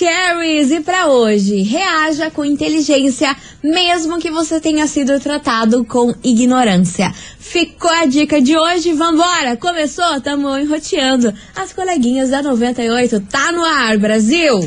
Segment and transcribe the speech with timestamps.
[0.00, 0.70] Maravicheries!
[0.72, 7.10] E para hoje, reaja com inteligência, mesmo que você tenha sido tratado com ignorância.
[7.38, 9.56] Ficou a dica de hoje, vambora!
[9.56, 10.20] Começou?
[10.20, 11.32] Tamo enroteando.
[11.56, 14.60] As coleguinhas da 98 tá no ar, Brasil!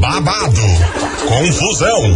[0.00, 0.60] babado,
[1.26, 2.14] confusão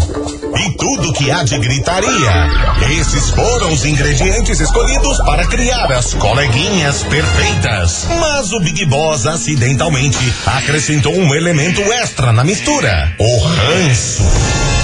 [0.58, 2.50] e tudo que há de gritaria.
[2.98, 8.06] Esses foram os ingredientes escolhidos para criar as coleguinhas perfeitas.
[8.20, 14.83] Mas o Big Boss acidentalmente acrescentou um elemento extra na mistura: o ranço.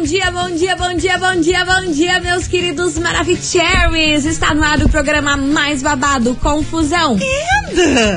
[0.00, 4.24] Bom dia, bom dia, bom dia, bom dia, bom dia, meus queridos Maravicheries!
[4.24, 7.18] Está no ar o programa mais babado, Confusão.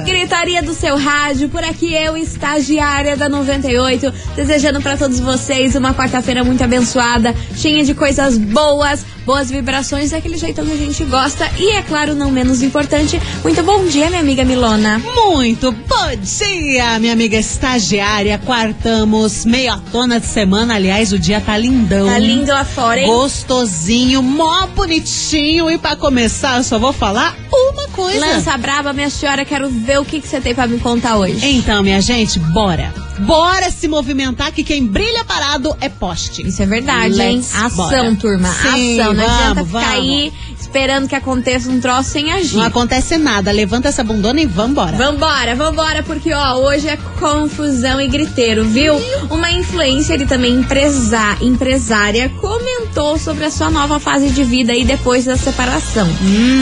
[0.05, 5.93] Gritaria do seu rádio, por aqui eu, estagiária da 98, desejando para todos vocês uma
[5.93, 11.49] quarta-feira muito abençoada, cheia de coisas boas, boas vibrações, daquele jeitão que a gente gosta.
[11.59, 14.99] E é claro, não menos importante, muito bom dia, minha amiga Milona.
[14.99, 18.39] Muito bom dia, minha amiga estagiária.
[18.39, 20.75] Quartamos, meia tona de semana.
[20.75, 22.05] Aliás, o dia tá lindão.
[22.07, 23.07] Tá lindo lá fora, hein?
[23.07, 25.69] Gostosinho, mó bonitinho.
[25.69, 28.19] E para começar, eu só vou falar uma coisa.
[28.19, 31.45] Lança braba, minha senhora, quero ver o que, que você tem para me contar hoje.
[31.45, 32.93] Então, minha gente, bora.
[33.19, 36.45] Bora se movimentar que quem brilha parado é poste.
[36.47, 37.37] Isso é verdade, hein?
[37.37, 38.15] Let's Ação, bora.
[38.15, 38.49] turma.
[38.49, 39.13] Sim, Ação.
[39.13, 39.89] Não vamos, adianta ficar vamos.
[39.89, 40.33] aí
[40.73, 42.57] esperando que aconteça um troço sem agir.
[42.57, 43.51] Não acontece nada.
[43.51, 44.97] Levanta essa bundona e vambora.
[44.97, 48.95] Vambora, vambora, porque ó, hoje é confusão e griteiro, viu?
[49.29, 54.83] Uma influencer e também empresa, empresária comentou sobre a sua nova fase de vida aí
[54.83, 56.07] depois da separação.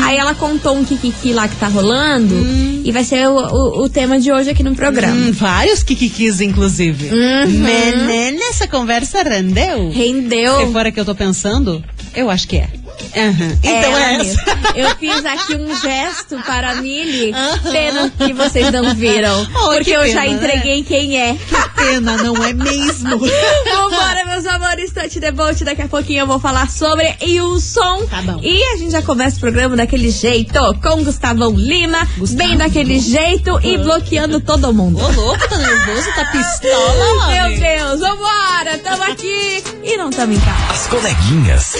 [0.03, 2.35] Aí ela contou um kikiki lá que tá rolando
[2.83, 5.15] e vai ser o, o- o tema de hoje aqui no programa.
[5.15, 7.07] Hum, vários kikikis, inclusive.
[7.07, 7.47] Uhum.
[7.49, 9.89] Menina, essa conversa rendeu?
[9.89, 10.65] Rendeu.
[10.67, 11.81] Se for a que eu tô pensando,
[12.13, 12.67] eu acho que é.
[13.15, 13.57] Aham.
[13.63, 14.41] Então é, ela essa.
[14.75, 17.33] Eu fiz aqui um gesto para a Mili,
[17.71, 19.31] pena que vocês não viram.
[19.61, 20.27] Oh, porque que eu pena, já né?
[20.29, 21.33] entreguei quem é.
[21.35, 23.19] Que pena, não é mesmo?
[23.19, 25.63] Vambora, meus amores, the Boat.
[25.63, 28.07] Daqui a pouquinho eu vou falar sobre Wilson.
[28.07, 28.39] Tá bom.
[28.41, 32.37] E a gente já começa o programa daquele jeito, com Gustavão Lima, Gustavo.
[32.37, 34.99] bem daquele jeito e bloqueando todo mundo.
[34.99, 37.59] Ô, louco, tá nervoso, tá pistola, Meu.
[37.59, 40.71] Deus, vambora, tamo aqui e não tamo em casa.
[40.71, 41.75] As coleguinhas.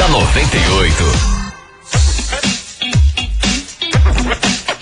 [0.00, 1.04] Da 98.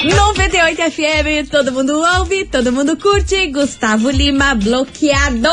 [0.04, 3.48] 98 FM, todo mundo ouve, todo mundo curte.
[3.48, 5.48] Gustavo Lima bloqueado.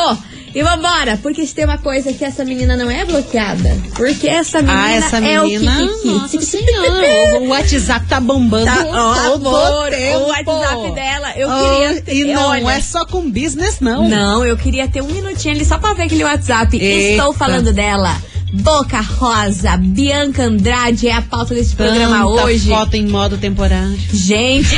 [0.54, 3.76] E vambora, porque se tem uma coisa que essa menina não é bloqueada.
[3.96, 6.08] Porque essa menina, Ah, essa é o menina, Kikiki.
[6.08, 10.18] nossa senhora, o WhatsApp tá bombando Tá, ó, amor, tempo.
[10.20, 14.08] o WhatsApp dela, eu Oh, queria ter- E não olha, é só com business, não.
[14.08, 16.74] Não, eu queria ter um minutinho ali só pra ver aquele WhatsApp.
[16.78, 17.10] Eita.
[17.18, 18.16] Estou falando dela.
[18.62, 22.68] Boca Rosa, Bianca Andrade é a pauta desse programa Tanta hoje.
[22.68, 23.96] foto em modo temporário.
[24.12, 24.76] Gente,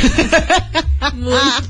[1.13, 1.69] muito-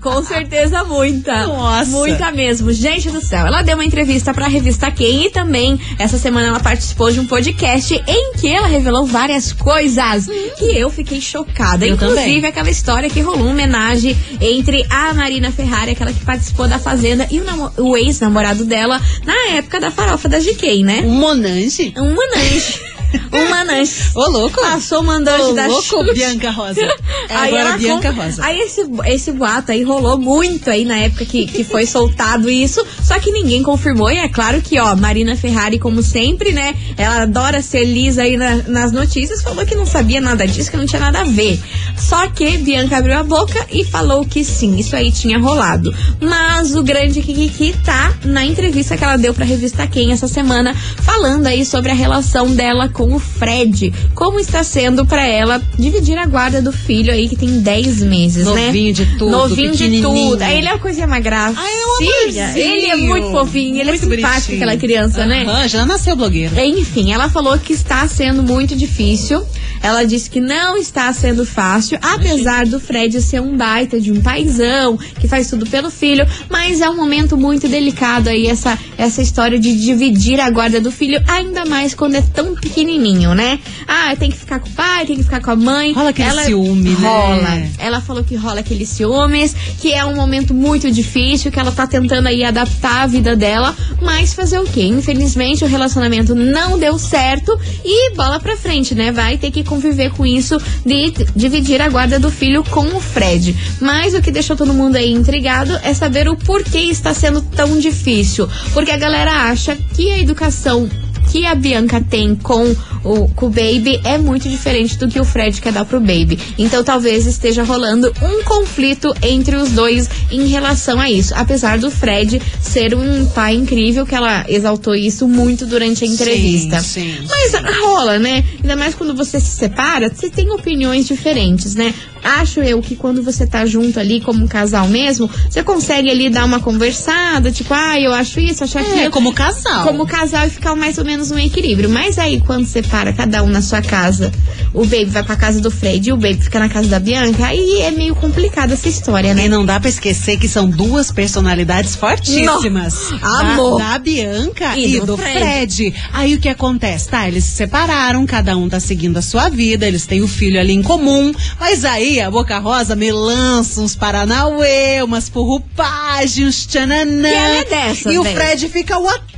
[0.00, 1.46] com certeza muita.
[1.46, 1.90] Nossa.
[1.90, 2.72] Muita mesmo.
[2.72, 6.60] Gente do céu, ela deu uma entrevista pra revista Quem e também essa semana ela
[6.60, 10.26] participou de um podcast em que ela revelou várias coisas
[10.58, 11.86] que eu fiquei chocada.
[11.86, 12.44] Eu Inclusive também.
[12.46, 17.26] aquela história que rolou uma homenagem entre a Marina Ferrari, aquela que participou da Fazenda,
[17.30, 21.00] e o, o ex-namorado dela na época da farofa da GK, né?
[21.04, 21.92] Um Monange.
[21.96, 22.80] Um manange.
[23.32, 23.92] Um manange.
[24.14, 24.60] Ô, louco.
[24.60, 26.14] Passou o mandante Ô, da louco, Xuxa.
[26.14, 26.80] Bianca Rosa.
[26.80, 26.94] É
[27.36, 28.44] Aí agora Bianca com- Rosa.
[28.44, 32.84] Aí esse, esse boato aí rolou muito aí na época que, que foi soltado isso,
[33.02, 34.10] só que ninguém confirmou.
[34.10, 36.74] E é claro que, ó, Marina Ferrari, como sempre, né?
[36.96, 40.76] Ela adora ser lisa aí na- nas notícias, falou que não sabia nada disso, que
[40.76, 41.60] não tinha nada a ver.
[41.98, 45.94] Só que Bianca abriu a boca e falou que sim, isso aí tinha rolado.
[46.20, 50.74] Mas o grande Kiki tá na entrevista que ela deu pra revista Quem essa semana,
[51.02, 53.92] falando aí sobre a relação dela com o Fred.
[54.14, 58.46] Como está sendo pra ela dividir a guarda do filho aí que tem 10 meses,
[58.46, 58.66] né?
[58.68, 60.40] Novinho de tudo, Novinho de tudo.
[60.42, 61.54] Aí ele é uma coisinha mais grave.
[61.58, 62.56] Ai, é um amorzinho.
[62.56, 64.56] Ele é muito fofinho, ele Muito é simpático, bonitinho.
[64.56, 65.44] aquela criança, né?
[65.44, 66.58] Aham, já nasceu blogueiro.
[66.58, 69.44] Enfim, ela falou que está sendo muito difícil.
[69.82, 74.22] Ela disse que não está sendo fácil, apesar do Fred ser um baita de um
[74.22, 79.20] paizão, que faz tudo pelo filho, mas é um momento muito delicado aí essa, essa
[79.20, 82.85] história de dividir a guarda do filho, ainda mais quando é tão pequenininho,
[83.34, 83.58] né?
[83.86, 85.92] Ah, tem que ficar com o pai, tem que ficar com a mãe.
[85.92, 86.96] Rola aquele ela ciúme, né?
[86.96, 87.68] rola.
[87.78, 91.86] Ela falou que rola aqueles ciúmes, que é um momento muito difícil, que ela tá
[91.86, 94.84] tentando aí adaptar a vida dela, mas fazer o quê?
[94.84, 99.10] Infelizmente o relacionamento não deu certo e bola pra frente, né?
[99.10, 103.56] Vai ter que conviver com isso de dividir a guarda do filho com o Fred.
[103.80, 107.78] Mas o que deixou todo mundo aí intrigado é saber o porquê está sendo tão
[107.78, 108.48] difícil.
[108.72, 110.88] Porque a galera acha que a educação
[111.36, 112.74] que a Bianca tem com
[113.06, 116.38] o, com o Baby é muito diferente do que o Fred quer dar pro Baby.
[116.58, 121.32] Então talvez esteja rolando um conflito entre os dois em relação a isso.
[121.36, 126.80] Apesar do Fred ser um pai incrível, que ela exaltou isso muito durante a entrevista.
[126.80, 128.44] Sim, sim, Mas rola, né?
[128.60, 131.94] Ainda mais quando você se separa, você tem opiniões diferentes, né?
[132.22, 136.28] Acho eu que quando você tá junto ali como um casal mesmo, você consegue ali
[136.28, 138.98] dar uma conversada, tipo, ah, eu acho isso, acho aquilo.
[138.98, 139.84] É, como casal.
[139.84, 141.88] Como casal e ficar mais ou menos um equilíbrio.
[141.88, 144.32] Mas aí, quando separa cada um na sua casa,
[144.72, 147.46] o Baby vai pra casa do Fred e o Baby fica na casa da Bianca,
[147.46, 149.48] aí é meio complicada essa história, E né?
[149.48, 153.10] não dá pra esquecer que são duas personalidades fortíssimas.
[153.10, 153.18] Não.
[153.18, 153.78] Da- Amor.
[153.78, 155.38] Da, Bianca E e, do do, Fred.
[155.38, 155.94] Fred.
[156.12, 157.08] Aí o que acontece?
[157.08, 160.58] Tá, eles se separaram, cada um tá seguindo a sua vida, eles têm o filho
[160.58, 166.66] ali em comum, mas aí a Boca Rosa me lança uns paranauê, umas furrupagens, uns
[166.66, 167.28] tchananã.
[167.28, 168.24] E ela é dessas, E o.
[168.24, 169.35] Fred fica, what the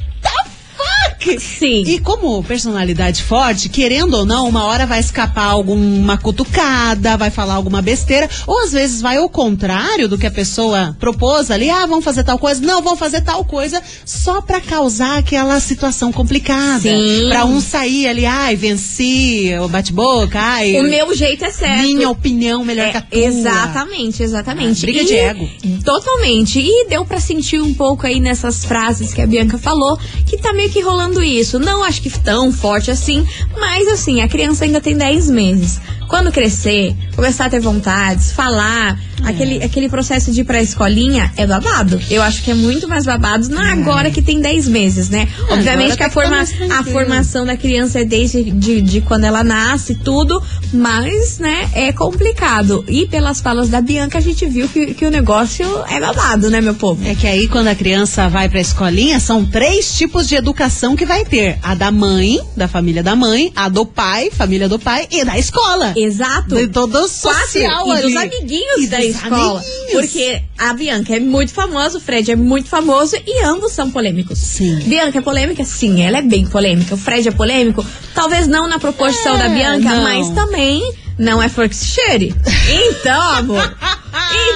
[1.39, 1.83] Sim.
[1.87, 7.55] E como personalidade forte, querendo ou não, uma hora vai escapar alguma cutucada, vai falar
[7.55, 11.87] alguma besteira, ou às vezes vai ao contrário do que a pessoa propôs ali, ah,
[11.87, 16.81] vamos fazer tal coisa, não, vamos fazer tal coisa, só pra causar aquela situação complicada.
[16.81, 17.27] Sim.
[17.29, 20.79] Pra um sair ali, ai, venci, bate-boca, ai.
[20.79, 21.83] O meu jeito é certo.
[21.83, 23.19] Minha opinião melhor É, que a tua.
[23.19, 24.79] Exatamente, exatamente.
[24.79, 25.49] Ah, briga E- de ego.
[25.85, 26.61] Totalmente.
[26.61, 30.53] E deu pra sentir um pouco aí nessas frases que a Bianca falou, que tá
[30.53, 31.59] meio que rolando isso.
[31.59, 33.27] Não acho que tão forte assim,
[33.59, 35.81] mas assim, a criança ainda tem 10 meses.
[36.09, 39.29] Quando crescer, começar a ter vontades, falar, É.
[39.29, 42.01] aquele, aquele processo de ir pra escolinha é babado.
[42.11, 45.29] Eu acho que é muito mais babado não agora que tem 10 meses, né?
[45.51, 45.73] Obviamente É.
[45.93, 49.45] agora que a, tá forma, a formação da criança é desde de, de quando ela
[49.45, 52.85] nasce, tudo, mas, né, é complicado.
[52.89, 56.61] E pelas falas da Bianca, a gente viu que, que o negócio é babado, né,
[56.63, 57.07] meu povo?
[57.07, 61.07] É que aí, quando a criança vai pra escolinha, são três tipos de educação que
[61.07, 65.07] vai ter: a da mãe, da família da mãe, a do pai, família do pai,
[65.11, 65.95] e da escola.
[65.97, 66.55] Exato.
[66.57, 67.09] De todo Quatro.
[67.09, 68.03] social e ali.
[68.03, 69.61] dos amiguinhos E da dos escola.
[69.61, 69.93] amiguinhos.
[69.93, 74.39] Porque a Bianca é muito famosa, o Fred é muito famoso e ambos são polêmicos.
[74.39, 74.77] Sim.
[74.87, 75.65] Bianca é polêmica?
[75.65, 76.95] Sim, ela é bem polêmica.
[76.95, 77.85] O Fred é polêmico?
[78.15, 80.03] Talvez não na proporção É, da Bianca, não.
[80.03, 80.83] mas também
[81.19, 82.35] não é se cheire.
[82.71, 83.77] Então, amor.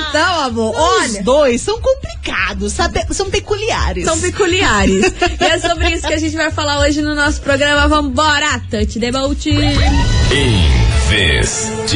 [0.09, 0.81] então, amor, Os
[1.13, 1.23] olha.
[1.23, 3.05] dois são complicados, sabe?
[3.11, 4.05] São peculiares.
[4.05, 5.05] São peculiares.
[5.41, 7.87] e é sobre isso que a gente vai falar hoje no nosso programa.
[7.89, 8.61] Vambora!
[8.71, 9.49] Touch the boat!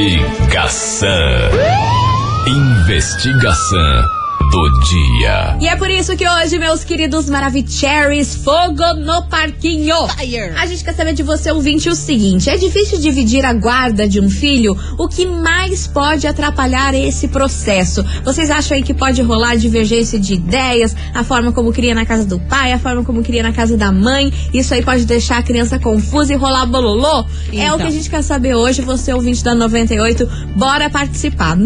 [0.07, 1.09] Investigação.
[2.87, 4.16] Investigação
[4.51, 5.57] do dia.
[5.61, 10.07] E é por isso que hoje, meus queridos Maravicheries, fogo no parquinho.
[10.09, 10.53] Fire.
[10.57, 14.21] A gente quer saber de você, ouvinte, o seguinte: é difícil dividir a guarda de
[14.21, 14.77] um filho?
[14.99, 18.05] O que mais pode atrapalhar esse processo?
[18.25, 22.25] Vocês acham aí que pode rolar divergência de ideias, a forma como cria na casa
[22.25, 24.33] do pai, a forma como cria na casa da mãe?
[24.53, 27.25] Isso aí pode deixar a criança confusa e rolar bololô?
[27.53, 27.79] É o Então.
[27.79, 31.57] que a gente quer saber hoje, você, ouvinte da 98, bora participar.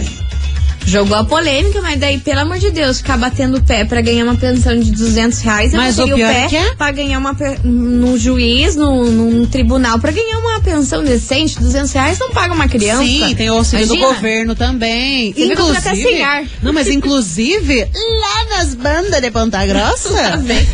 [0.89, 4.23] Jogou a polêmica, mas daí, pelo amor de Deus, ficar batendo o pé pra ganhar
[4.23, 7.35] uma pensão de 200 reais, eu Mas o pior pé que é- pra ganhar uma
[7.63, 12.67] no juiz, no, num tribunal, pra ganhar uma pensão decente, 200 reais não paga uma
[12.67, 13.03] criança.
[13.03, 14.15] Sim, tem o auxílio do Imagina.
[14.15, 15.31] governo também.
[15.33, 16.47] Você tô até.
[16.61, 20.09] Não, mas inclusive, lá nas bandas de Ponta Grossa.
[20.29, 20.67] Lá vem.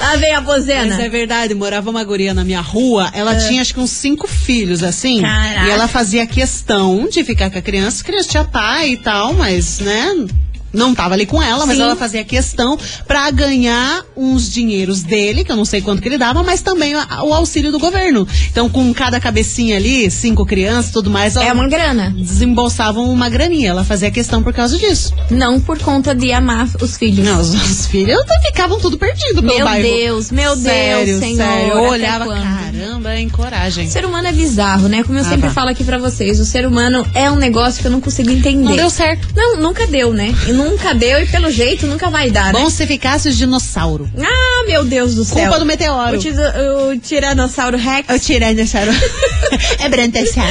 [0.00, 0.94] Lá vem a bozena.
[0.96, 4.26] Mas é verdade, morava uma guria na minha rua, ela tinha acho que uns cinco
[4.26, 5.20] filhos, assim.
[5.20, 5.66] Caraca.
[5.66, 9.33] E ela fazia questão de ficar com a criança, a criança tinha pai e tal,
[9.34, 10.26] mas, né?
[10.72, 11.82] Não tava ali com ela, mas Sim.
[11.84, 12.76] ela fazia questão
[13.06, 16.96] pra ganhar uns dinheiros dele, que eu não sei quanto que ele dava, mas também
[16.96, 18.26] o auxílio do governo.
[18.50, 22.12] Então, com cada cabecinha ali, cinco crianças tudo mais, ela É uma grana.
[22.18, 23.70] desembolsavam uma graninha.
[23.70, 25.14] Ela fazia questão por causa disso.
[25.30, 27.24] Não por conta de amar os filhos.
[27.24, 29.86] Não, os, os filhos ficavam tudo perdido pelo Meu bairro.
[29.88, 31.36] Deus, meu sério, Deus, senhor.
[31.36, 32.73] Sério, eu até olhava, quando?
[32.84, 33.86] Caramba, em coragem.
[33.86, 35.02] O ser humano é bizarro, né?
[35.02, 35.54] Como eu Ah, sempre vá.
[35.54, 38.62] falo aqui pra vocês, o ser humano é um negócio que eu não consigo entender.
[38.64, 39.28] Não deu certo.
[39.34, 40.34] Não, nunca deu, né?
[40.46, 42.60] E nunca deu e pelo jeito nunca vai dar, né?
[42.60, 44.08] Bom se ficasse o dinossauro.
[44.20, 45.36] Ah, meu Deus do céu.
[45.44, 46.16] Culpa do meteoro.
[46.16, 48.08] O, tis- o Tiranossauro Rex.
[48.08, 48.90] Eu tirei dinossauro.
[49.80, 50.50] é Brantessauro.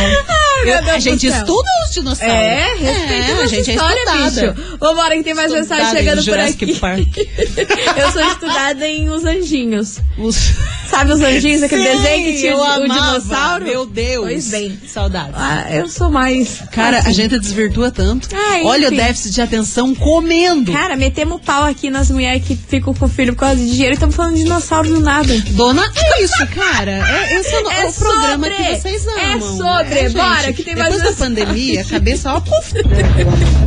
[0.65, 2.35] Meu A gente estuda os dinossauros.
[2.35, 4.51] É, respeita é, a gente história, é estudada.
[4.53, 4.77] bicho.
[4.79, 6.75] Vambora que tem mais mensagem em chegando por aqui.
[6.79, 7.17] Park.
[7.97, 9.99] eu sou estudada em Os Anjinhos.
[10.17, 10.53] Os...
[10.93, 12.87] Sabe os anjinhos, aquele Sim, desenho que tinha eu o amava.
[12.87, 13.65] dinossauro?
[13.65, 14.25] Meu Deus.
[14.25, 14.79] Pois bem.
[14.87, 15.33] Saudades.
[15.35, 16.61] Ah, eu sou mais.
[16.71, 17.09] Cara, assim.
[17.09, 18.29] a gente desvirtua tanto.
[18.31, 20.71] Ah, Olha o déficit de atenção comendo.
[20.71, 23.93] Cara, metemos pau aqui nas mulheres que ficam com o filho por causa de dinheiro
[23.93, 25.33] e estamos falando de dinossauro do nada.
[25.51, 26.91] Dona, é isso, cara.
[26.91, 28.63] É, esse é o, É o programa sobre.
[28.63, 29.19] que vocês amam.
[29.19, 30.09] É sobre.
[30.09, 30.13] gente.
[30.53, 32.73] Que tem mais Depois da pandemia, a cabeça, ó, puf.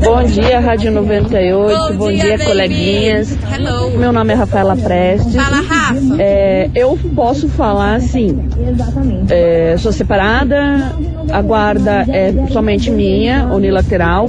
[0.04, 1.94] Bom dia, Rádio 98.
[1.94, 2.44] Bom, dia, baby.
[2.44, 3.36] coleguinhas.
[3.52, 3.90] Hello.
[3.98, 5.34] Meu nome é Rafaela Prestes.
[5.34, 6.16] Fala, Rafa.
[6.18, 8.38] É, eu posso falar assim.
[9.28, 10.94] é, sou separada,
[11.30, 14.28] a guarda é somente minha, unilateral.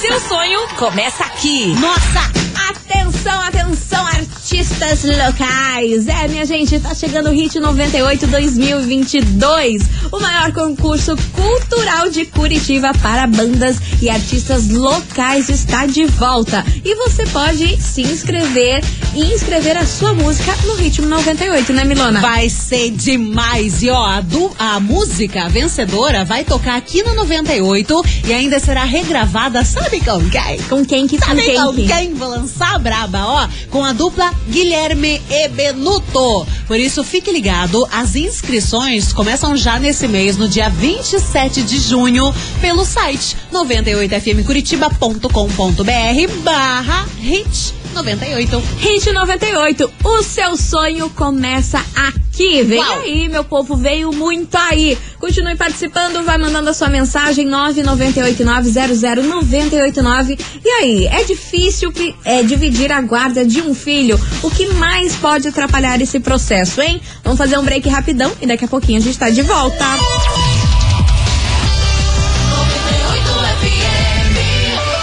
[0.00, 1.68] Seu sonho começa aqui.
[1.80, 2.41] Nossa!
[2.72, 6.08] Atenção, atenção, artistas locais.
[6.08, 12.92] É, minha gente, tá chegando o Hit 98 2022, o maior concurso cultural de Curitiba
[13.02, 16.64] para bandas e artistas locais está de volta.
[16.84, 18.82] E você pode se inscrever
[19.14, 22.20] e inscrever a sua música no Ritmo 98, né, Milona?
[22.20, 23.82] Vai ser demais.
[23.82, 28.84] E ó, a, du- a música vencedora vai tocar aqui no 98 e ainda será
[28.84, 30.58] regravada, sabe com quem?
[30.68, 31.56] Com quem que com Sabe quem?
[31.56, 31.86] com que?
[31.86, 32.14] quem?
[32.14, 36.46] Vou lançar braba, ó, com a dupla Guilherme e Benuto.
[36.66, 42.34] Por isso, fique ligado, as inscrições começam já nesse mês, no dia 27 de junho,
[42.60, 48.62] pelo site 98fmcuritiba.com.br barra hit 98.
[48.78, 52.21] Hit 98, o seu sonho começa aqui.
[52.42, 52.62] Aqui.
[52.62, 53.00] Vem Uau.
[53.00, 54.96] aí, meu povo, veio muito aí.
[55.18, 60.38] Continue participando, vai mandando a sua mensagem 998900989.
[60.64, 64.18] E aí, é difícil que- é, dividir a guarda de um filho?
[64.42, 67.00] O que mais pode atrapalhar esse processo, hein?
[67.22, 69.84] Vamos fazer um break rapidão e daqui a pouquinho a gente tá de volta.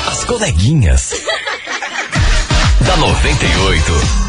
[0.07, 1.13] As coleguinhas.
[2.85, 4.28] da 98.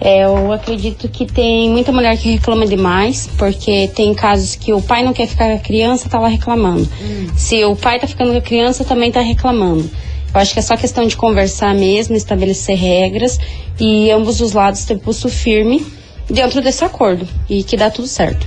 [0.00, 4.82] É, eu acredito que tem muita mulher que reclama demais, porque tem casos que o
[4.82, 6.88] pai não quer ficar com a criança, tá lá reclamando.
[7.34, 9.90] Se o pai tá ficando com a criança, também tá reclamando.
[10.34, 13.38] Eu acho que é só questão de conversar mesmo, estabelecer regras
[13.80, 15.84] e ambos os lados ter pulso firme
[16.28, 18.46] dentro desse acordo e que dá tudo certo.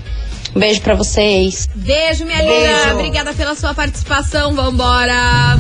[0.56, 1.68] Um beijo pra vocês.
[1.76, 2.94] Beijo, minha linda.
[2.94, 4.54] Obrigada pela sua participação.
[4.54, 5.58] Vambora.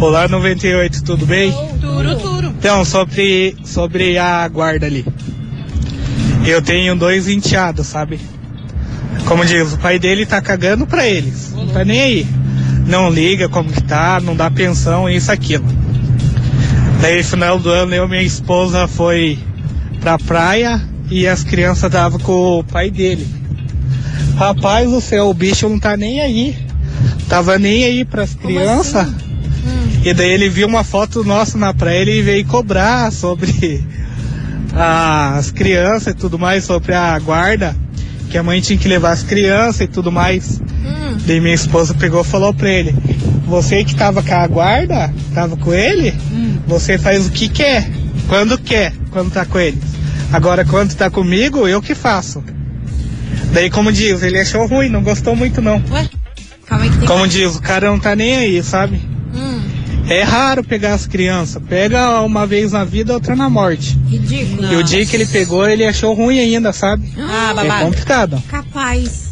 [0.00, 1.52] Olá, 98, tudo bem?
[1.80, 2.37] Turo, turo.
[2.58, 5.06] Então, sobre, sobre a guarda ali.
[6.44, 8.20] Eu tenho dois enteados, sabe?
[9.26, 11.52] Como diz, o pai dele tá cagando pra eles.
[11.54, 12.26] Não tá nem aí.
[12.86, 15.66] Não liga como que tá, não dá pensão, isso, aquilo.
[17.00, 19.38] Daí, final do ano, eu e minha esposa foi
[20.00, 23.26] pra praia e as crianças estavam com o pai dele.
[24.36, 26.56] Rapaz do céu, o bicho não tá nem aí.
[27.28, 29.06] Tava nem aí pras crianças.
[30.08, 33.84] E daí ele viu uma foto nossa na praia ele veio cobrar sobre
[34.72, 37.76] as crianças e tudo mais, sobre a guarda,
[38.30, 40.62] que a mãe tinha que levar as crianças e tudo mais.
[41.26, 42.96] Daí minha esposa pegou e falou pra ele,
[43.46, 46.14] você que tava com a guarda, tava com ele,
[46.66, 47.86] você faz o que quer,
[48.28, 49.84] quando quer, quando tá com eles.
[50.32, 52.42] Agora quando tá comigo, eu que faço.
[53.52, 55.82] Daí como diz, ele achou ruim, não gostou muito não.
[56.64, 59.07] Calma aí que tem Como diz, o cara não tá nem aí, sabe?
[60.08, 61.62] É raro pegar as crianças.
[61.68, 63.96] Pega uma vez na vida, outra na morte.
[64.08, 64.72] ridículo.
[64.72, 67.12] E o dia que ele pegou, ele achou ruim ainda, sabe?
[67.18, 67.84] Ah, É babado.
[67.84, 68.42] complicado.
[68.48, 69.28] Capaz.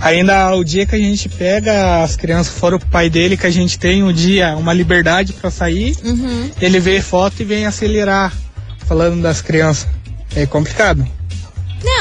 [0.00, 3.50] Ainda o dia que a gente pega, as crianças foram pro pai dele, que a
[3.50, 6.50] gente tem um dia, uma liberdade pra sair, Uhum.
[6.60, 8.32] ele vê foto e vem acelerar,
[8.86, 9.86] falando das crianças.
[10.34, 11.06] É complicado.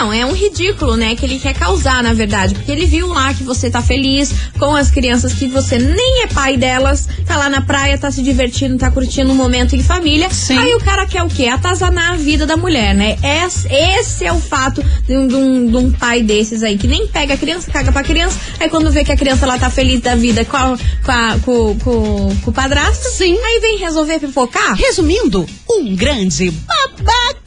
[0.02, 1.16] Não, é um ridículo, né?
[1.16, 2.56] Que ele quer causar, na verdade.
[2.56, 6.28] Porque ele viu lá que você tá feliz com as crianças, que você nem é
[6.28, 10.28] pai delas, tá lá na praia, tá se divertindo, tá curtindo um momento em família.
[10.32, 10.58] Sim.
[10.58, 11.46] Aí o cara quer o quê?
[11.46, 13.16] Atazanar a vida da mulher, né?
[13.46, 16.88] Esse, esse é o fato de um, de um- de um pai desses aí, que
[16.88, 19.70] nem pega a criança, caga pra criança, aí quando vê que a criança lá tá
[19.70, 23.38] feliz da vida com, a- com, a- com- com- com o padrasto, Sim.
[23.38, 24.74] aí vem resolver pipocar.
[24.74, 26.52] Resumindo, um grande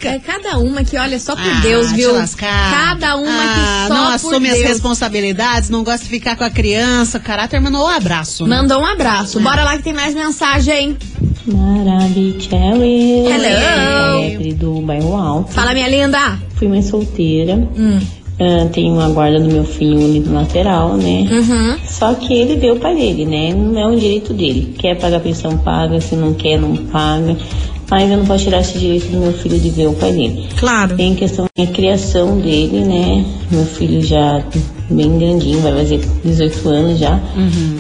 [0.07, 2.15] É cada uma que olha só por Ah, Deus, te viu?
[2.15, 2.71] lascar.
[2.99, 4.69] Cada uma Ah, que só não por assume as Deus.
[4.69, 7.19] responsabilidades, não gosta de ficar com a criança.
[7.19, 8.47] O caráter mandou um abraço.
[8.47, 8.57] né?
[8.57, 9.41] Mandou um abraço.
[9.41, 10.97] Bora lá que tem mais mensagem.
[11.47, 12.49] Maravilhoso.
[12.53, 14.51] Hello.
[14.51, 15.53] É, do bairro Alto.
[15.53, 16.39] Fala, minha linda.
[16.57, 17.55] Fui mãe solteira.
[17.77, 18.01] Hum.
[18.41, 21.27] Ah, tenho a guarda do meu filho ali do lateral, né?
[21.31, 21.79] Uhum.
[21.87, 23.55] Só que ele deu pra ele, né?
[23.55, 24.75] Não é um direito dele.
[24.79, 26.01] Quer pagar pensão, paga.
[26.01, 27.37] Se não quer, não paga.
[27.91, 30.49] Mas eu não posso tirar esse direito do meu filho de ver o pai dele.
[30.59, 30.97] Claro.
[30.97, 33.25] Tem questão da criação dele, né?
[33.51, 34.43] Meu filho já
[34.91, 37.21] bem grandinho, vai fazer 18 anos já.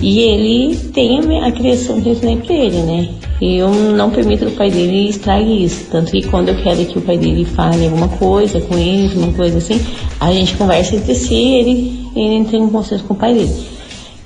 [0.01, 3.09] E ele tem a, criação que eu ensinei pra ele, né?
[3.41, 5.87] E eu não permito que o pai dele estrague isso.
[5.91, 9.33] Tanto que quando eu quero que o pai dele fale alguma coisa com ele, uma
[9.33, 9.81] coisa assim,
[10.21, 13.55] a gente conversa entre si e ele, ele entra em consenso com o pai dele.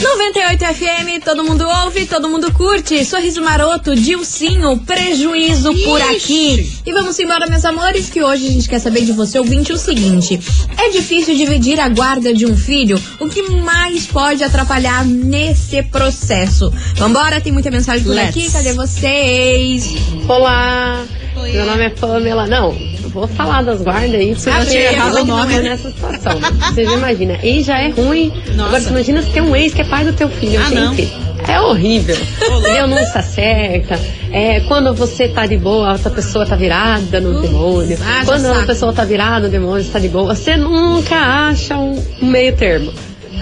[0.00, 3.04] 98 FM, todo mundo ouve, todo mundo curte.
[3.04, 6.80] Sorriso maroto, Dilcinho, prejuízo por aqui.
[6.86, 9.76] E vamos embora, meus amores, que hoje a gente quer saber de você, ouvinte, o
[9.76, 10.40] seguinte:
[10.78, 12.98] é difícil dividir a guarda de um filho?
[13.20, 16.72] O que mais pode atrapalhar nesse processo?
[16.94, 18.30] Vambora, tem muita mensagem por Let's.
[18.30, 19.94] aqui, cadê vocês?
[20.26, 22.46] Olá, meu nome é Pamela.
[22.46, 22.74] Não,
[23.08, 25.58] vou falar das guardas aí, porque Ah, eu achei errado o nome.
[25.60, 26.38] nessa situação.
[26.72, 28.32] Você já imagina, ex já é ruim.
[28.54, 28.62] Nossa.
[28.68, 30.94] Agora você imagina se tem um ex que é pai do teu filho, Ah, não.
[30.94, 31.12] gente.
[31.48, 32.16] É horrível.
[32.58, 32.88] Entendeu?
[32.88, 33.98] Não se acerta.
[34.32, 37.96] É, quando você tá de boa, a outra pessoa tá virada no demônio.
[38.02, 40.34] ah, quando a pessoa tá virada no demônio, você tá de boa.
[40.34, 42.92] Você nunca acha um um meio termo.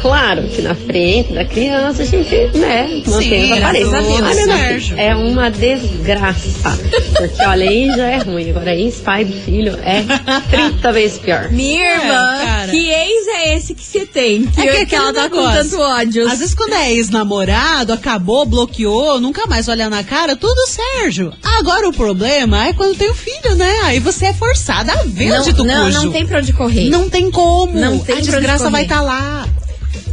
[0.00, 3.90] Claro que na frente da criança a gente, né, mantém as aparências.
[4.18, 6.70] graças a Deus, é uma desgraça.
[7.16, 8.50] Porque, olha, aí já é ruim.
[8.50, 10.02] Agora, ex-pai do filho é
[10.50, 11.50] 30 vezes pior.
[11.50, 12.70] Minha irmã, cara.
[12.70, 14.46] que ex é esse que você tem?
[14.46, 16.26] Que, É que, que ela tá com tanto ódio?
[16.28, 21.32] Às vezes quando é ex-namorado, acabou, bloqueou, nunca mais olha na cara, tudo Sérgio.
[21.42, 23.80] Agora o problema é quando tem o filho, né?
[23.84, 26.02] Aí você é forçada a ver não, onde tu não, cujo.
[26.04, 26.88] não tem pra onde correr.
[26.90, 27.72] Não tem como.
[27.72, 29.46] Não tem a desgraça vai estar lá.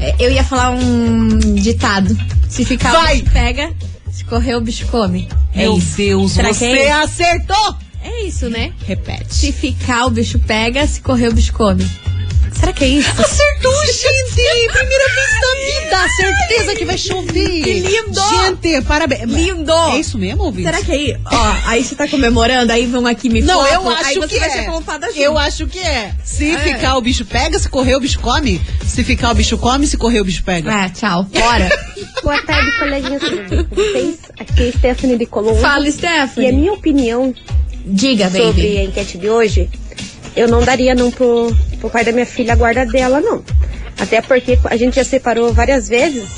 [0.01, 2.17] É, Eu ia falar um ditado.
[2.49, 3.19] Se ficar Vai.
[3.19, 3.73] o bicho pega,
[4.11, 5.29] se correr o bicho come.
[5.53, 5.95] É Meu isso.
[5.95, 7.75] Deus, Será você é acertou!
[8.03, 8.73] É isso, né?
[8.85, 9.33] Repete.
[9.33, 11.87] Se ficar o bicho pega, se correr o bicho come.
[12.59, 13.09] Será que é isso?
[13.09, 14.71] Acertou, gente!
[14.71, 16.09] Primeira vez na vida!
[16.15, 17.63] Certeza que vai chover!
[17.63, 18.21] Que lindo!
[18.29, 19.21] Gente, parabéns!
[19.23, 19.71] Lindo!
[19.71, 20.65] É isso mesmo, ouvinte?
[20.65, 21.19] Será que é?
[21.25, 24.39] Ó, aí você tá comemorando, aí vão aqui me Não, eu acho aí você que
[24.39, 24.51] vai é.
[24.51, 25.17] ser flopado junto.
[25.19, 26.13] Eu acho que é.
[26.23, 26.59] Se É.
[26.59, 28.61] ficar o bicho pega, se correr o bicho come.
[28.85, 30.71] Se ficar o bicho come, se correr o bicho pega.
[30.71, 31.23] Ah, tchau.
[31.23, 31.69] Bora.
[32.23, 33.21] Boa tarde, coleguinhas.
[33.71, 34.15] vocês?
[34.39, 35.59] Aqui é Stephanie de Colombo.
[35.59, 36.51] Fala, E a Stephanie.
[36.51, 37.33] minha opinião
[37.85, 38.77] Diga, sobre baby.
[38.77, 39.69] a enquete de hoje,
[40.35, 43.43] eu não daria não pro, pro pai da minha filha a guarda dela, não.
[43.99, 46.29] Até porque a gente já separou várias vezes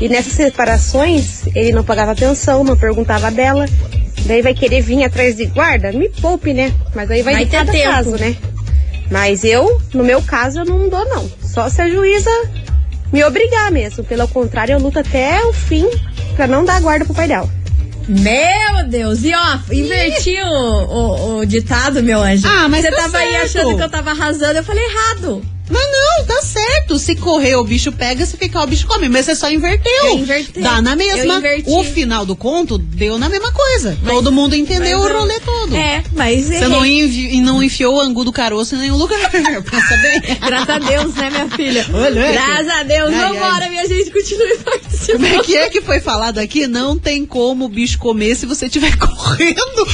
[0.00, 3.66] e nessas separações ele não pagava pensão, não perguntava dela.
[4.26, 5.90] Daí vai querer vir atrás de guarda?
[5.92, 6.72] Me poupe, né?
[6.94, 7.84] Mas aí vai, Vai de ter cada tempo.
[7.90, 8.36] caso, né?
[9.10, 11.28] Mas eu, no meu caso, eu não dou, não.
[11.42, 12.30] Só se a juíza
[13.12, 14.04] me obrigar mesmo.
[14.04, 15.88] Pelo contrário, eu luto até o fim
[16.36, 17.48] pra não dar guarda pro pai dela.
[18.10, 22.46] Meu Deus, e ó, inverti o, o, o ditado, meu anjo.
[22.48, 23.44] Ah, mas Você tá tava aí certo.
[23.58, 25.42] achando que eu tava arrasando, eu falei errado.
[25.72, 26.98] Mas não, tá certo.
[26.98, 29.08] Se correr o bicho pega, se ficar o bicho come.
[29.08, 30.06] Mas você só inverteu.
[30.06, 30.58] Eu inverti.
[30.58, 31.40] Dá na Eu mesma.
[31.66, 33.96] O final do conto deu na mesma coisa.
[34.04, 35.76] Todo mundo entendeu Mas o eu- rolê todo.
[35.76, 39.30] É, mas Você não, envi- não enfiou o angu do caroço em nenhum lugar.
[39.30, 40.38] Pensa bem.
[40.44, 41.86] Graças a Deus, né, minha filha?
[41.94, 43.14] Olha, Graças a Deus.
[43.14, 43.70] Ai, Vambora, ai.
[43.70, 44.89] minha gente, continue participando.
[45.06, 46.66] Como é que é que foi falado aqui?
[46.66, 49.86] Não tem como o bicho comer se você estiver correndo.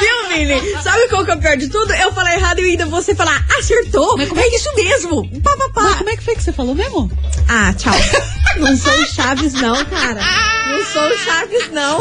[0.00, 0.82] Viu, Vini?
[0.82, 1.92] Sabe qual que é o pior de tudo?
[1.92, 4.18] Eu falei errado e ainda você falar, acertou.
[4.20, 5.28] é isso mesmo.
[5.40, 5.82] Pá, pá, pá.
[5.82, 7.10] Mas como é que foi que você falou mesmo?
[7.48, 7.94] Ah, tchau.
[8.58, 10.20] Não sou o Chaves, não, cara.
[10.66, 12.00] Não sou o Chaves, não.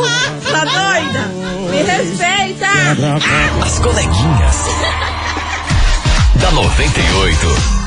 [0.51, 1.27] Tá doida?
[1.69, 2.67] Me respeita.
[3.63, 4.55] As coleguinhas.
[6.41, 7.78] da 98.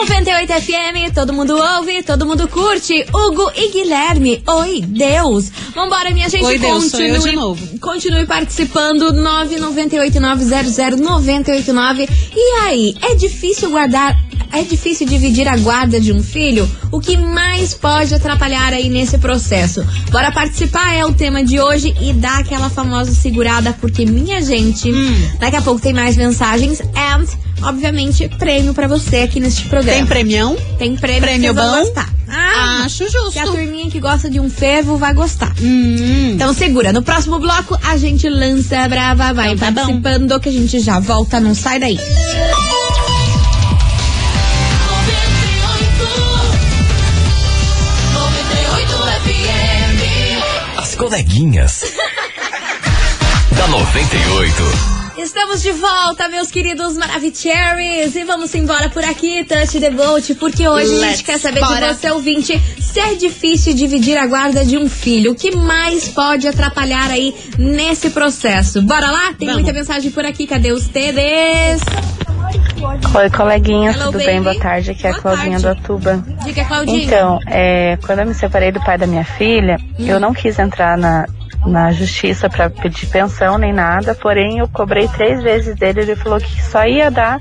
[0.00, 3.04] 98 FM, todo mundo ouve, todo mundo curte.
[3.12, 5.50] Hugo e Guilherme, oi, Deus.
[5.74, 7.78] Vambora, minha gente, Oi, Deus, eu de novo.
[7.78, 12.08] Continue participando, 998900989.
[12.34, 14.16] E aí, é difícil guardar,
[14.52, 16.68] é difícil dividir a guarda de um filho?
[16.90, 19.84] O que mais pode atrapalhar aí nesse processo?
[20.10, 24.90] Bora participar, é o tema de hoje e dá aquela famosa segurada, porque minha gente,
[24.90, 25.30] Hum.
[25.38, 27.26] daqui a pouco tem mais mensagens and,
[27.62, 29.96] obviamente, prêmio pra você aqui neste programa.
[29.98, 30.56] Tem premião?
[30.78, 31.78] Tem prêmio, Prêmio bom?
[31.80, 32.08] gostar.
[32.32, 33.32] Ah, Acho justo.
[33.32, 35.52] que a turminha que gosta de um fervo vai gostar.
[35.60, 36.30] Hum.
[36.34, 40.00] Então segura, no próximo bloco a gente lança a brava, vai Então tá bom.
[40.00, 41.98] participando que a gente já volta, não sai daí.
[51.10, 51.82] Coleguinhas.
[53.56, 54.62] da 98.
[55.18, 58.14] Estamos de volta, meus queridos Maravicheries.
[58.14, 61.58] E vamos embora por aqui, Touch the Boat, porque hoje a Let's gente quer saber
[61.60, 61.88] bora.
[61.88, 65.32] de você, ouvinte, se é difícil dividir a guarda de um filho.
[65.32, 68.80] O que mais pode atrapalhar aí nesse processo?
[68.80, 69.34] Bora lá?
[69.36, 69.54] Tem Vamos.
[69.64, 70.46] muita mensagem por aqui.
[70.46, 71.82] Cadê os TDs?
[73.14, 74.26] Oi, coleguinhas, Hello, tudo baby.
[74.26, 74.42] bem?
[74.42, 75.62] Boa tarde, aqui é a Boa Claudinha tarde.
[75.62, 76.24] do Atuba.
[76.44, 77.04] Diga, Claudinha.
[77.04, 80.06] Então, é, quando eu me separei do pai da minha filha, Hum.
[80.06, 81.26] eu não quis entrar na,
[81.66, 86.38] na justiça para pedir pensão nem nada, porém eu cobrei três vezes dele, ele falou
[86.40, 87.38] que só ia dar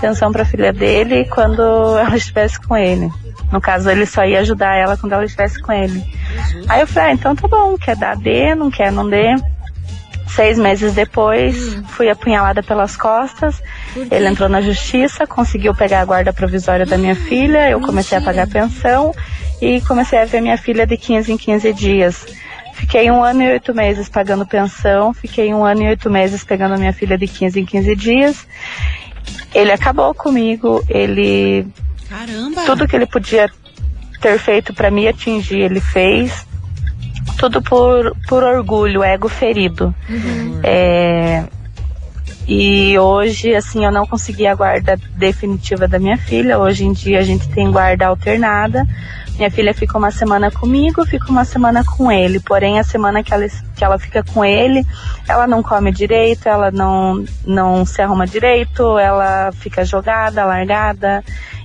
[0.00, 1.62] pensão para a filha dele quando
[1.98, 3.10] ela estivesse com ele.
[3.50, 6.02] No caso, ele só ia ajudar ela quando ela estivesse com ele.
[6.68, 9.34] Aí eu falei, ah, então tá bom, quer dar, dê, não quer, não dê.
[10.36, 13.62] Seis meses depois, fui apunhalada pelas costas.
[13.96, 17.70] Ele entrou na justiça, conseguiu pegar a guarda provisória da minha filha.
[17.70, 19.14] Eu comecei a pagar pensão
[19.62, 22.26] e comecei a ver minha filha de 15 em 15 dias.
[22.74, 26.78] Fiquei um ano e oito meses pagando pensão, fiquei um ano e oito meses pegando
[26.78, 28.46] minha filha de 15 em 15 dias.
[29.54, 31.66] Ele acabou comigo, ele
[32.10, 32.60] Caramba.
[32.66, 33.50] tudo que ele podia
[34.20, 36.46] ter feito para me atingir, ele fez.
[37.38, 39.94] Tudo por, por orgulho, ego ferido.
[40.62, 41.44] É,
[42.48, 46.58] e hoje, assim, eu não consegui a guarda definitiva da minha filha.
[46.58, 48.86] Hoje em dia a gente tem guarda alternada.
[49.36, 52.40] Minha filha fica uma semana comigo, fica uma semana com ele.
[52.40, 53.46] Porém, a semana que ela,
[53.76, 54.84] que ela fica com ele,
[55.28, 61.22] ela não come direito, ela não, não se arruma direito, ela fica jogada, largada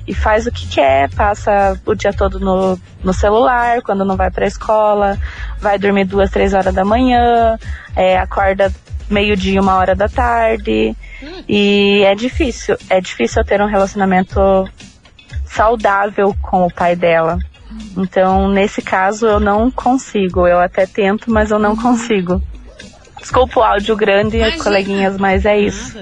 [0.07, 4.31] e faz o que quer, passa o dia todo no, no celular, quando não vai
[4.31, 5.17] pra escola,
[5.59, 7.57] vai dormir duas, três horas da manhã,
[7.95, 8.71] é, acorda
[9.09, 10.95] meio-dia, uma hora da tarde.
[11.47, 14.39] E é difícil, é difícil eu ter um relacionamento
[15.45, 17.37] saudável com o pai dela.
[17.97, 20.47] Então, nesse caso, eu não consigo.
[20.47, 22.41] Eu até tento, mas eu não consigo.
[23.19, 24.63] Desculpa o áudio grande, Imagina.
[24.63, 25.97] coleguinhas, mas é isso.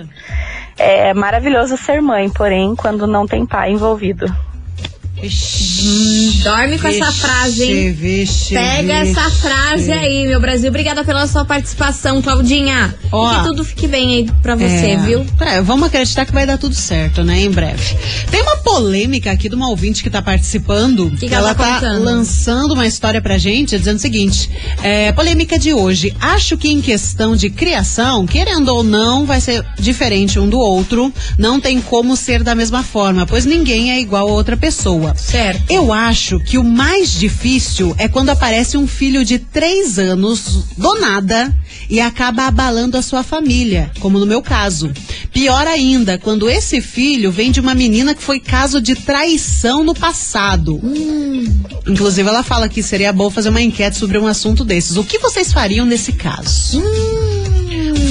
[0.77, 4.33] É maravilhoso ser mãe, porém, quando não tem pai envolvido.
[5.21, 7.93] Vixe, Dorme com essa vixe, frase, hein?
[7.93, 10.69] vixe, Pega essa frase aí, meu Brasil.
[10.69, 12.95] Obrigada pela sua participação, Claudinha.
[13.11, 15.25] Ó, e que tudo fique bem aí pra você, É, viu?
[15.41, 17.41] é, vamos acreditar que vai dar tudo certo, né?
[17.41, 17.95] Em breve.
[18.31, 21.09] Tem uma polêmica aqui de uma ouvinte que tá participando.
[21.11, 24.49] Que que ela ela tá tá lançando uma história pra gente, dizendo o seguinte:
[24.83, 26.13] é, polêmica de hoje.
[26.19, 31.11] Acho que em questão de criação, querendo ou não, vai ser diferente um do outro.
[31.37, 35.08] Não tem como ser da mesma forma, pois ninguém é igual a outra pessoa.
[35.15, 35.63] Certo.
[35.69, 40.99] Eu acho que o mais difícil é quando aparece um filho de três anos do
[40.99, 41.53] nada
[41.89, 44.91] e acaba abalando a sua família, como no meu caso.
[45.33, 49.95] Pior ainda, quando esse filho vem de uma menina que foi caso de traição no
[49.95, 50.79] passado.
[51.87, 54.97] Inclusive, ela fala que seria bom fazer uma enquete sobre um assunto desses.
[54.97, 56.81] O que vocês fariam nesse caso?
[56.81, 57.38] O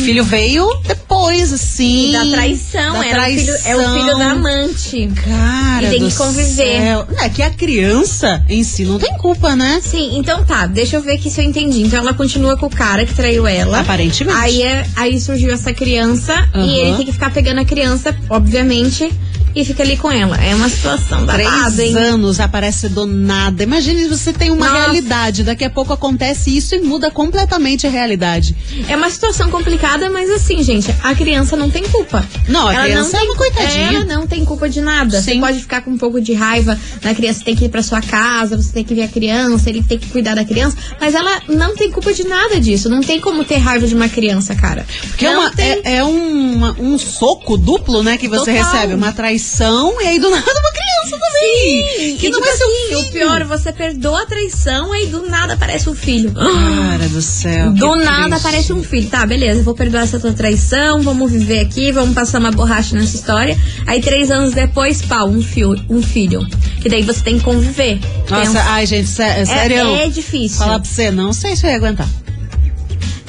[0.08, 2.08] filho veio depois, assim.
[2.08, 5.10] E da traição, da era o filho, é o filho da amante.
[5.24, 6.54] Cara, E tem que conviver.
[6.54, 7.06] céu.
[7.20, 9.80] É que a criança em si não tem culpa, né?
[9.82, 11.82] Sim, então tá, deixa eu ver aqui se eu entendi.
[11.82, 13.80] Então ela continua com o cara que traiu ela.
[13.80, 14.38] Aparentemente.
[14.38, 16.64] Aí, é- aí surgiu essa criança Aham.
[16.64, 19.10] e ele tem que ficar pegando a criança, obviamente,
[19.54, 20.36] e fica ali com ela.
[20.42, 21.96] É uma situação babada, Três hein?
[21.96, 23.62] anos aparece do nada.
[23.62, 24.78] Imagine você tem uma Nossa.
[24.80, 28.54] realidade, daqui a pouco acontece isso e muda completamente a realidade.
[28.88, 32.24] É uma situação complicada, mas assim, gente, a criança não tem culpa.
[32.48, 33.88] Não, a Ela criança não é tem, uma coitadinha.
[33.98, 35.20] Ela não tem culpa de nada.
[35.20, 35.40] Você Sim.
[35.40, 38.56] pode ficar com um pouco de raiva da criança, tem que ir pra sua casa,
[38.56, 41.74] você tem que ver a criança, ele tem que cuidar da criança, mas ela não
[41.74, 42.88] tem culpa de nada disso.
[42.88, 44.86] Não tem como ter raiva de uma criança, cara.
[45.08, 45.80] Porque é, uma- tem.
[45.84, 48.16] é, é um, um soco duplo, né?
[48.16, 48.72] Que você Total.
[48.72, 48.94] recebe.
[48.94, 52.16] Uma traição e aí do nada uma criança também.
[52.16, 53.00] que E, não tipo vai ser um assim, filho.
[53.00, 56.32] o pior, você perdoa a traição e do nada aparece um filho.
[56.32, 57.72] Cara do céu.
[57.72, 58.46] Do que nada triste.
[58.46, 59.08] aparece um filho.
[59.08, 63.16] Tá, beleza, vou perdoar essa tua traição, vamos viver aqui, vamos passar uma borracha nessa
[63.16, 63.56] história.
[63.86, 66.46] Aí três anos depois, pau, um, fio, um filho.
[66.80, 67.98] Que daí você tem que conviver.
[68.30, 69.94] Nossa, ai, gente, sé- é, sério.
[69.96, 70.58] é difícil.
[70.58, 72.08] Falar pra você, não sei se eu ia aguentar.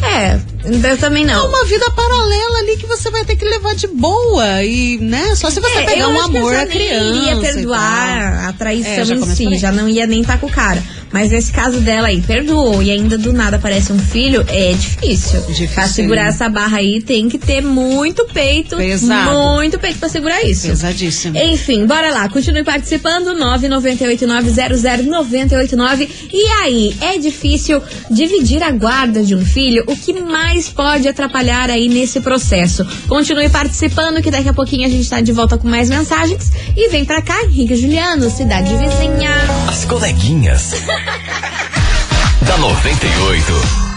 [0.02, 1.48] É, eu também É não.
[1.48, 4.63] uma vida paralela ali que você vai ter que levar de boa.
[4.63, 5.36] E, né?
[5.36, 7.38] Só se você É, pegar um amor à nem criança.
[7.38, 10.84] e perdoar a traição É, em si, já não ia nem estar com o cara.
[11.12, 15.41] Mas nesse caso dela aí, perdoou e ainda do nada aparece um filho, é difícil.
[15.41, 18.78] Difícil, Pra segurar essa barra aí, tem que ter muito peito.
[18.78, 19.32] Pesado.
[19.56, 20.67] Muito peito pra segurar isso.
[20.67, 21.36] Pesadíssimo.
[21.36, 26.08] Enfim, bora lá, continue participando, 998900989.
[26.32, 29.84] E aí, é difícil dividir a guarda de um filho?
[29.88, 32.85] O que mais pode atrapalhar aí nesse processo?
[33.07, 36.51] Continue participando, que daqui a pouquinho a gente tá de volta com mais mensagens.
[36.75, 39.31] E vem pra cá, Henrique Juliano, cidade vizinha.
[39.67, 40.73] As coleguinhas.
[42.41, 43.89] da 98.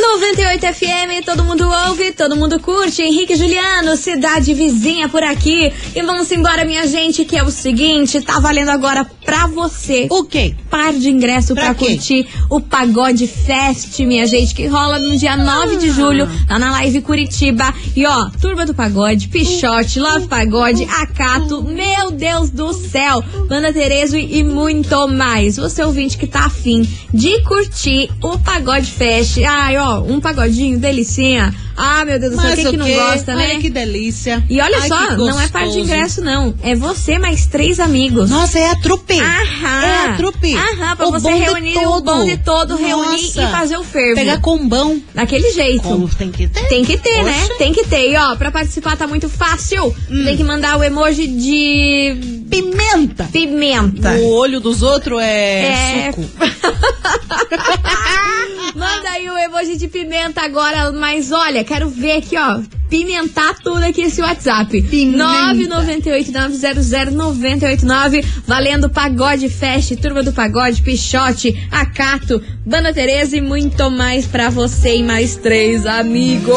[0.00, 3.02] 98 FM, todo mundo ouve, todo mundo curte.
[3.02, 5.72] Henrique Juliano, cidade vizinha por aqui.
[5.94, 10.08] E vamos embora, minha gente, que é o seguinte, tá valendo agora pra você.
[10.10, 10.56] O quê?
[10.68, 15.36] Par de ingresso pra, Pra curtir o Pagode Fest, minha gente, que rola no dia
[15.36, 17.72] 9 de julho, lá na Live Curitiba.
[17.94, 24.16] E ó, Turma do Pagode, Pichote, Love Pagode, Acato, meu Deus do céu, Banda Terezo
[24.16, 25.56] e muito mais.
[25.56, 26.82] Você ouvinte que tá afim
[27.14, 29.38] de curtir o Pagode Fest.
[29.38, 31.54] Ai, ó, um pagodinho, delicinha.
[31.82, 33.52] Ah, meu Deus do céu, quem o que não gosta, né?
[33.52, 34.44] Ai, que delícia.
[34.50, 36.54] E olha Ai, só, não é par de ingresso, não.
[36.62, 38.28] É você mais três amigos.
[38.28, 39.18] Nossa, é a trupe.
[39.18, 39.82] Aham.
[39.82, 40.54] É a trupe.
[40.54, 42.04] Aham, pra O você reunir o todo.
[42.04, 43.42] bonde todo, reunir Nossa.
[43.42, 44.16] e fazer o fervo.
[44.16, 45.00] Pegar combão.
[45.14, 45.82] Daquele jeito.
[45.82, 46.68] Como tem que ter.
[46.68, 47.48] Tem que ter, né?
[47.56, 48.10] Tem que ter.
[48.10, 49.94] E ó, pra participar tá muito fácil.
[50.10, 50.24] Hum.
[50.24, 53.24] Tem que mandar o emoji de Pimenta.
[53.32, 54.10] pimenta.
[54.16, 56.12] O olho dos outros é, É.
[56.12, 56.28] suco.
[58.74, 62.60] Manda aí o emoji de pimenta agora, mas olha, quero ver aqui, ó.
[62.88, 64.82] Pimentar tudo aqui esse WhatsApp.
[64.82, 65.24] Pimenta.
[65.54, 68.24] 998-900-989.
[68.46, 74.96] Valendo Pagode Fest, Turma do Pagode, Pichote, Acato, Banda Tereza e muito mais pra você
[74.96, 76.54] e mais três amigos.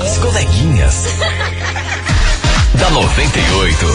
[0.00, 1.04] As coleguinhas.
[2.78, 3.86] da 98.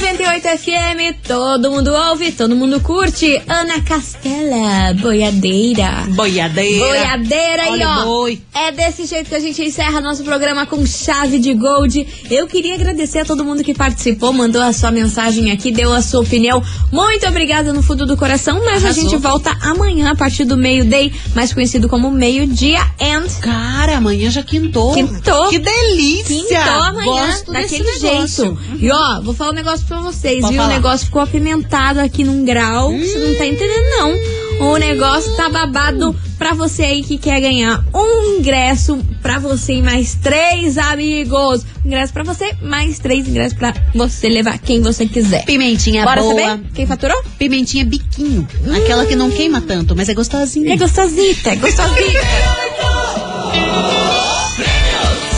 [0.00, 3.40] 98 FM, todo mundo ouve, todo mundo curte.
[3.46, 6.06] Ana Castela, boiadeira.
[6.14, 6.86] Boiadeira.
[6.86, 8.40] Boiadeira e Olha ó, boi.
[8.54, 12.06] é desse jeito que a gente encerra nosso programa com chave de gold.
[12.30, 16.00] Eu queria agradecer a todo mundo que participou, mandou a sua mensagem aqui, deu a
[16.00, 16.62] sua opinião.
[16.90, 19.02] Muito obrigada no fundo do coração, mas a Arrasou.
[19.02, 24.42] gente volta amanhã a partir do meio-day, mais conhecido como meio-dia and Cara, amanhã já
[24.42, 24.94] quintou.
[24.94, 25.48] Quintou.
[25.50, 26.24] Que delícia.
[26.24, 28.58] Quintou amanhã, Gosto daquele jeito.
[28.78, 30.62] E ó, vou falar um negócio pra vocês, Pode viu?
[30.62, 30.72] falar.
[30.72, 32.92] O negócio ficou apimentado aqui num grau.
[32.96, 34.70] Você não tá entendendo, não.
[34.72, 39.82] O negócio tá babado pra você aí que quer ganhar um ingresso pra você e
[39.82, 41.64] mais três amigos.
[41.84, 45.44] Um ingresso pra você, mais três ingressos pra você levar quem você quiser.
[45.44, 46.34] Pimentinha Bora boa.
[46.50, 47.20] saber quem faturou?
[47.38, 48.46] Pimentinha biquinho.
[48.76, 50.72] Aquela que não queima tanto, mas é gostosinha.
[50.72, 52.20] É gostosita, é gostosita.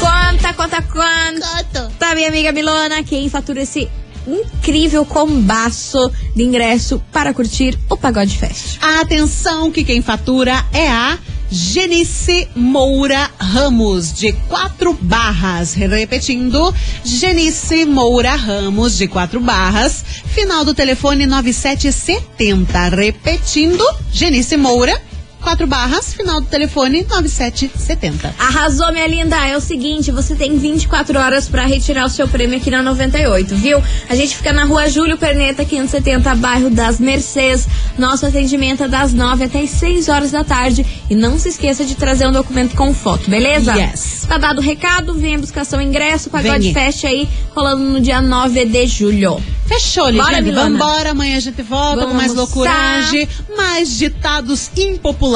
[0.00, 1.90] Conta, conta, conta.
[1.98, 3.88] Tá, minha amiga Milona, quem fatura esse
[4.26, 8.78] incrível combaço de ingresso para curtir o Pagode Fest?
[8.80, 11.18] Atenção que quem fatura é a
[11.54, 15.74] Genice Moura Ramos, de quatro barras.
[15.74, 20.02] Repetindo, Genice Moura Ramos, de quatro barras.
[20.28, 22.88] Final do telefone 9770.
[22.88, 24.98] Repetindo, Genice Moura,
[25.42, 26.14] quatro barras.
[26.14, 28.34] Final do telefone 9770.
[28.38, 29.36] Arrasou, minha linda.
[29.46, 33.54] É o seguinte, você tem 24 horas pra retirar o seu prêmio aqui na 98,
[33.56, 33.82] viu?
[34.08, 37.66] A gente fica na rua Júlio Perneta, 570, bairro das Mercês.
[37.98, 40.86] Nosso atendimento é das 9 até as 6 horas da tarde.
[41.10, 43.74] E não se esqueça de trazer um documento com foto, beleza?
[43.74, 44.24] Yes.
[44.28, 46.72] Tá dado o recado, venha buscar seu ingresso, Pagode.
[46.72, 49.42] Fest aí, rolando no dia 9 de julho.
[49.66, 50.12] Fechou.
[50.12, 50.42] Milona.
[50.52, 51.10] Vambora.
[51.10, 55.31] Amanhã a gente volta Vamos com mais loucuragem, mais ditados impopulares.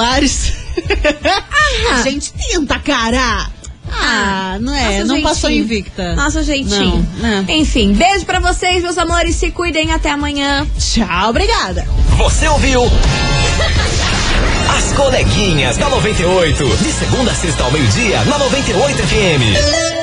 [1.92, 3.50] A gente tenta, cara.
[3.90, 4.98] Ah, não é?
[4.98, 6.14] Nossa, não passou invicta.
[6.14, 7.06] Nosso jeitinho.
[7.18, 7.44] Não, né?
[7.48, 9.36] Enfim, beijo pra vocês, meus amores.
[9.36, 9.92] Se cuidem.
[9.92, 10.66] Até amanhã.
[10.78, 11.86] Tchau, obrigada.
[12.16, 12.82] Você ouviu?
[14.76, 16.64] As coleguinhas da 98.
[16.76, 19.95] De segunda a sexta ao meio-dia, na 98 FM.